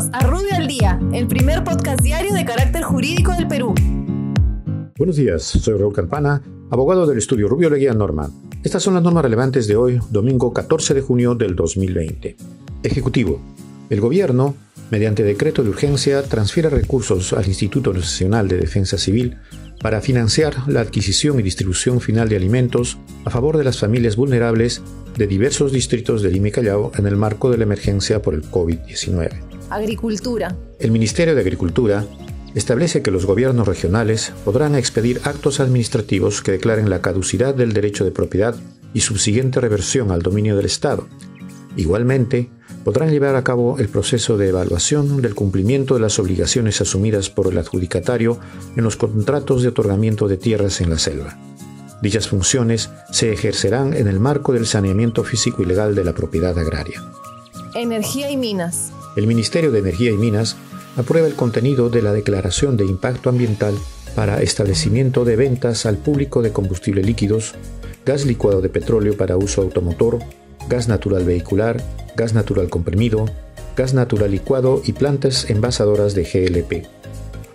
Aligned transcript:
Bienvenidos 0.00 0.10
a 0.12 0.26
Rubio 0.26 0.54
al 0.56 0.66
Día, 0.66 0.98
el 1.12 1.26
primer 1.26 1.62
podcast 1.62 2.00
diario 2.00 2.32
de 2.32 2.44
carácter 2.44 2.82
jurídico 2.82 3.32
del 3.32 3.46
Perú. 3.46 3.74
Buenos 4.96 5.16
días, 5.16 5.42
soy 5.42 5.76
Raúl 5.76 5.92
Campana, 5.92 6.42
abogado 6.70 7.06
del 7.06 7.18
estudio 7.18 7.48
Rubio 7.48 7.68
Leguía 7.68 7.92
Norma. 7.92 8.30
Estas 8.62 8.82
son 8.82 8.94
las 8.94 9.02
normas 9.02 9.24
relevantes 9.24 9.66
de 9.66 9.76
hoy, 9.76 10.00
domingo 10.10 10.54
14 10.54 10.94
de 10.94 11.00
junio 11.02 11.34
del 11.34 11.54
2020. 11.54 12.36
Ejecutivo. 12.82 13.40
El 13.90 14.00
gobierno, 14.00 14.54
mediante 14.90 15.22
decreto 15.22 15.62
de 15.62 15.68
urgencia, 15.68 16.22
transfiere 16.22 16.70
recursos 16.70 17.34
al 17.34 17.46
Instituto 17.46 17.92
Nacional 17.92 18.48
de 18.48 18.56
Defensa 18.56 18.96
Civil 18.96 19.36
para 19.82 20.00
financiar 20.00 20.66
la 20.66 20.80
adquisición 20.80 21.40
y 21.40 21.42
distribución 21.42 22.00
final 22.00 22.28
de 22.30 22.36
alimentos 22.36 22.96
a 23.26 23.30
favor 23.30 23.58
de 23.58 23.64
las 23.64 23.78
familias 23.78 24.16
vulnerables 24.16 24.82
de 25.18 25.26
diversos 25.26 25.72
distritos 25.72 26.22
de 26.22 26.30
Lima 26.30 26.48
y 26.48 26.52
Callao 26.52 26.90
en 26.96 27.06
el 27.06 27.16
marco 27.16 27.50
de 27.50 27.58
la 27.58 27.64
emergencia 27.64 28.22
por 28.22 28.32
el 28.32 28.44
COVID-19. 28.50 29.49
Agricultura. 29.70 30.56
El 30.80 30.90
Ministerio 30.90 31.34
de 31.34 31.40
Agricultura 31.40 32.04
establece 32.54 33.02
que 33.02 33.12
los 33.12 33.24
gobiernos 33.24 33.68
regionales 33.68 34.32
podrán 34.44 34.74
expedir 34.74 35.20
actos 35.24 35.60
administrativos 35.60 36.42
que 36.42 36.52
declaren 36.52 36.90
la 36.90 37.00
caducidad 37.00 37.54
del 37.54 37.72
derecho 37.72 38.04
de 38.04 38.10
propiedad 38.10 38.56
y 38.92 39.00
subsiguiente 39.00 39.60
reversión 39.60 40.10
al 40.10 40.22
dominio 40.22 40.56
del 40.56 40.66
Estado. 40.66 41.06
Igualmente, 41.76 42.50
podrán 42.84 43.10
llevar 43.10 43.36
a 43.36 43.44
cabo 43.44 43.78
el 43.78 43.88
proceso 43.88 44.36
de 44.36 44.48
evaluación 44.48 45.22
del 45.22 45.36
cumplimiento 45.36 45.94
de 45.94 46.00
las 46.00 46.18
obligaciones 46.18 46.80
asumidas 46.80 47.30
por 47.30 47.46
el 47.46 47.58
adjudicatario 47.58 48.40
en 48.76 48.82
los 48.82 48.96
contratos 48.96 49.62
de 49.62 49.68
otorgamiento 49.68 50.26
de 50.26 50.36
tierras 50.36 50.80
en 50.80 50.90
la 50.90 50.98
selva. 50.98 51.38
Dichas 52.02 52.28
funciones 52.28 52.90
se 53.12 53.32
ejercerán 53.32 53.94
en 53.94 54.08
el 54.08 54.18
marco 54.18 54.52
del 54.52 54.66
saneamiento 54.66 55.22
físico 55.22 55.62
y 55.62 55.66
legal 55.66 55.94
de 55.94 56.04
la 56.04 56.14
propiedad 56.14 56.58
agraria. 56.58 57.04
Energía 57.74 58.30
y 58.30 58.36
minas. 58.36 58.92
El 59.16 59.26
Ministerio 59.26 59.72
de 59.72 59.80
Energía 59.80 60.10
y 60.10 60.16
Minas 60.16 60.56
aprueba 60.96 61.26
el 61.26 61.34
contenido 61.34 61.90
de 61.90 62.02
la 62.02 62.12
Declaración 62.12 62.76
de 62.76 62.84
Impacto 62.84 63.28
Ambiental 63.28 63.74
para 64.14 64.42
establecimiento 64.42 65.24
de 65.24 65.36
ventas 65.36 65.86
al 65.86 65.96
público 65.96 66.42
de 66.42 66.52
combustible 66.52 67.02
líquidos, 67.02 67.54
gas 68.04 68.24
licuado 68.24 68.60
de 68.60 68.68
petróleo 68.68 69.16
para 69.16 69.36
uso 69.36 69.62
automotor, 69.62 70.18
gas 70.68 70.88
natural 70.88 71.24
vehicular, 71.24 71.82
gas 72.16 72.34
natural 72.34 72.68
comprimido, 72.68 73.26
gas 73.76 73.94
natural 73.94 74.30
licuado 74.30 74.82
y 74.84 74.92
plantas 74.92 75.48
envasadoras 75.50 76.14
de 76.14 76.24
GLP. 76.24 76.86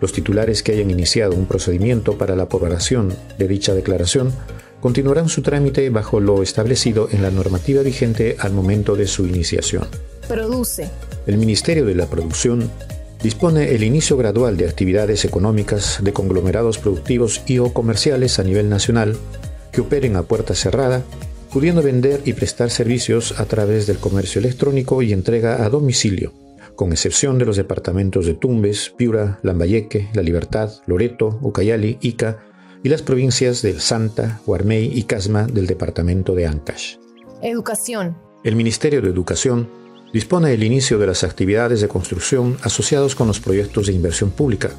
Los 0.00 0.12
titulares 0.12 0.62
que 0.62 0.72
hayan 0.72 0.90
iniciado 0.90 1.34
un 1.34 1.46
procedimiento 1.46 2.16
para 2.16 2.36
la 2.36 2.44
aprobación 2.44 3.12
de 3.38 3.48
dicha 3.48 3.74
declaración 3.74 4.32
continuarán 4.80 5.28
su 5.28 5.42
trámite 5.42 5.90
bajo 5.90 6.20
lo 6.20 6.42
establecido 6.42 7.08
en 7.10 7.22
la 7.22 7.30
normativa 7.30 7.82
vigente 7.82 8.36
al 8.38 8.52
momento 8.52 8.96
de 8.96 9.06
su 9.06 9.26
iniciación. 9.26 9.86
Produce. 10.26 10.88
El 11.26 11.38
Ministerio 11.38 11.84
de 11.84 11.94
la 11.94 12.06
Producción 12.06 12.70
dispone 13.22 13.74
el 13.74 13.84
inicio 13.84 14.16
gradual 14.16 14.56
de 14.56 14.68
actividades 14.68 15.24
económicas 15.24 15.98
de 16.02 16.12
conglomerados 16.12 16.78
productivos 16.78 17.42
y 17.46 17.58
o 17.58 17.72
comerciales 17.72 18.38
a 18.38 18.44
nivel 18.44 18.68
nacional 18.68 19.16
que 19.72 19.82
operen 19.82 20.16
a 20.16 20.22
puerta 20.22 20.54
cerrada 20.54 21.04
pudiendo 21.52 21.82
vender 21.82 22.22
y 22.24 22.32
prestar 22.32 22.70
servicios 22.70 23.38
a 23.40 23.44
través 23.44 23.86
del 23.86 23.98
comercio 23.98 24.38
electrónico 24.38 25.02
y 25.02 25.12
entrega 25.12 25.64
a 25.64 25.68
domicilio, 25.68 26.32
con 26.76 26.92
excepción 26.92 27.38
de 27.38 27.44
los 27.44 27.56
departamentos 27.56 28.26
de 28.26 28.34
Tumbes, 28.34 28.94
Piura, 28.96 29.40
Lambayeque, 29.42 30.08
La 30.14 30.22
Libertad, 30.22 30.70
Loreto, 30.86 31.38
Ucayali, 31.42 31.98
Ica 32.00 32.38
y 32.82 32.88
las 32.88 33.02
provincias 33.02 33.62
del 33.62 33.80
Santa, 33.80 34.40
Guarmey 34.46 34.90
y 34.94 35.02
Casma 35.04 35.46
del 35.46 35.66
departamento 35.66 36.34
de 36.34 36.46
Ancash. 36.46 36.96
Educación. 37.42 38.16
El 38.44 38.56
Ministerio 38.56 39.02
de 39.02 39.10
Educación 39.10 39.68
dispone 40.12 40.52
el 40.52 40.62
inicio 40.62 40.98
de 40.98 41.06
las 41.06 41.24
actividades 41.24 41.80
de 41.80 41.88
construcción 41.88 42.56
asociados 42.62 43.14
con 43.14 43.28
los 43.28 43.40
proyectos 43.40 43.86
de 43.86 43.92
inversión 43.92 44.30
pública, 44.30 44.70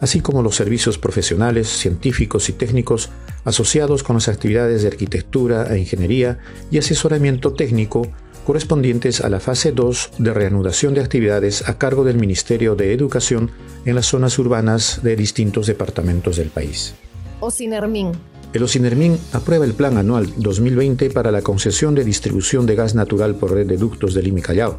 así 0.00 0.20
como 0.20 0.42
los 0.42 0.56
servicios 0.56 0.98
profesionales, 0.98 1.68
científicos 1.68 2.48
y 2.48 2.52
técnicos 2.52 3.10
asociados 3.44 4.02
con 4.02 4.16
las 4.16 4.28
actividades 4.28 4.82
de 4.82 4.88
arquitectura 4.88 5.74
e 5.74 5.78
ingeniería 5.78 6.38
y 6.70 6.78
asesoramiento 6.78 7.54
técnico 7.54 8.10
correspondientes 8.44 9.22
a 9.22 9.30
la 9.30 9.40
fase 9.40 9.72
2 9.72 10.10
de 10.18 10.34
reanudación 10.34 10.92
de 10.92 11.00
actividades 11.00 11.66
a 11.68 11.78
cargo 11.78 12.04
del 12.04 12.18
Ministerio 12.18 12.76
de 12.76 12.92
Educación 12.92 13.50
en 13.86 13.94
las 13.94 14.06
zonas 14.06 14.38
urbanas 14.38 15.00
de 15.02 15.16
distintos 15.16 15.66
departamentos 15.66 16.36
del 16.36 16.48
país. 16.50 16.94
Ocinermin. 17.40 18.12
El 18.54 18.62
Ocinermin 18.62 19.18
aprueba 19.32 19.64
el 19.64 19.74
Plan 19.74 19.98
Anual 19.98 20.32
2020 20.36 21.10
para 21.10 21.32
la 21.32 21.42
concesión 21.42 21.96
de 21.96 22.04
distribución 22.04 22.66
de 22.66 22.76
gas 22.76 22.94
natural 22.94 23.34
por 23.34 23.50
red 23.52 23.66
de 23.66 23.76
ductos 23.76 24.14
de 24.14 24.22
Lima 24.22 24.42
Callao. 24.42 24.78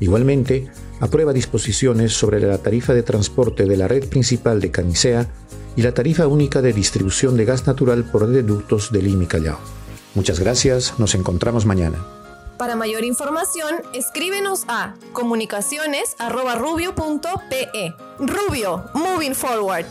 Igualmente, 0.00 0.68
aprueba 0.98 1.32
disposiciones 1.32 2.12
sobre 2.12 2.40
la 2.40 2.58
tarifa 2.58 2.92
de 2.92 3.04
transporte 3.04 3.66
de 3.66 3.76
la 3.76 3.86
red 3.86 4.08
principal 4.08 4.60
de 4.60 4.72
Camisea 4.72 5.28
y 5.76 5.82
la 5.82 5.94
tarifa 5.94 6.26
única 6.26 6.60
de 6.60 6.72
distribución 6.72 7.36
de 7.36 7.44
gas 7.44 7.68
natural 7.68 8.02
por 8.02 8.28
reductos 8.28 8.90
de 8.90 9.00
Lima 9.00 9.22
y 9.22 9.28
Callao. 9.28 9.60
Muchas 10.16 10.40
gracias, 10.40 10.98
nos 10.98 11.14
encontramos 11.14 11.66
mañana. 11.66 12.04
Para 12.58 12.74
mayor 12.74 13.04
información, 13.04 13.76
escríbenos 13.92 14.64
a 14.66 14.96
comunicaciones.rubio.pe. 15.12 17.94
Rubio, 18.18 18.84
moving 18.94 19.34
forward. 19.34 19.86